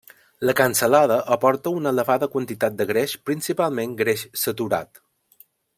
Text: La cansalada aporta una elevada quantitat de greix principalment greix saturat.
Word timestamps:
La 0.49 0.53
cansalada 0.59 1.17
aporta 1.35 1.73
una 1.81 1.91
elevada 1.97 2.31
quantitat 2.37 2.79
de 2.81 2.89
greix 2.93 3.15
principalment 3.29 3.95
greix 4.05 4.29
saturat. 4.45 5.03